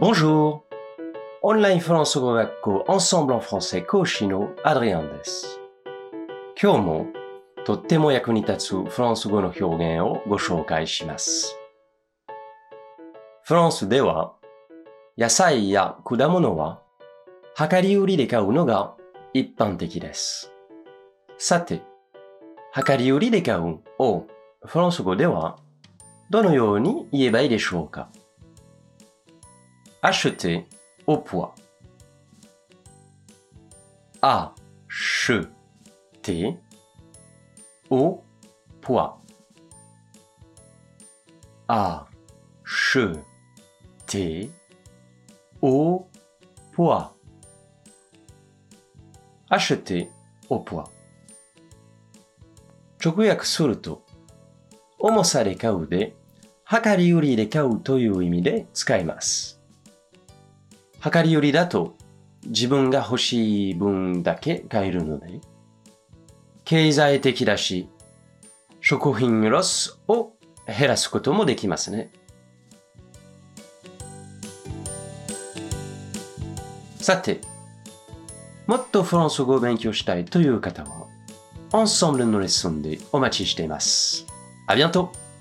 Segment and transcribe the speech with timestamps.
[0.00, 0.60] Bonjour!
[1.42, 5.60] オンラインフランス語学校 Ensemble en français 講師のアドリアンです。
[6.60, 7.06] 今日も
[7.66, 11.58] とっても役に立つフランス語の表現をご紹介します。
[13.44, 14.32] フランスでは
[15.18, 16.80] 野菜や果物は
[17.58, 18.94] 量り売りで買うのが
[19.34, 20.50] 一般的です。
[21.36, 21.82] さて、
[22.74, 24.26] 量り売りで買うを
[24.64, 25.58] フランス語では
[26.30, 28.08] どのように言えばいいでしょうか
[30.02, 30.66] acheter
[31.06, 31.54] au poids.
[34.20, 34.52] A
[34.88, 35.48] che
[36.20, 36.58] T
[37.88, 38.22] au
[38.80, 39.16] poids.
[41.68, 42.06] A
[42.64, 43.24] che
[44.06, 44.50] T
[45.60, 46.08] au
[46.72, 47.14] poids.
[49.48, 50.10] Acheter
[50.50, 50.90] au poids.
[53.04, 54.04] 直訳すると、
[54.98, 56.14] 重さで買うで、
[56.70, 59.61] 量り売りで買うという意味で使います。
[61.04, 61.96] 量り売りだと
[62.46, 65.40] 自分が欲しい分だけ買えるので、
[66.64, 67.88] 経済的だし、
[68.80, 70.32] 食品ロスを
[70.66, 72.10] 減らすこともできますね。
[77.00, 77.40] さて、
[78.66, 81.08] もっとフランス語を勉強したいという方は、
[81.70, 84.24] Ensemble のレッスンでお待ちしています。
[84.68, 85.31] ありがとう